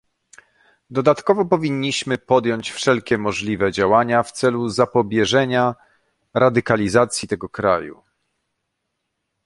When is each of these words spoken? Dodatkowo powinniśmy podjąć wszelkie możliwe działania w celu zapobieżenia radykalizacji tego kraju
Dodatkowo 0.89 1.45
powinniśmy 1.45 2.17
podjąć 2.17 2.71
wszelkie 2.71 3.17
możliwe 3.17 3.71
działania 3.71 4.23
w 4.23 4.31
celu 4.31 4.69
zapobieżenia 4.69 5.75
radykalizacji 6.33 7.27
tego 7.27 7.49
kraju 7.49 8.03